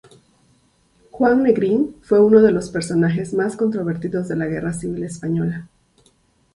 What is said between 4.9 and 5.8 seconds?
Española.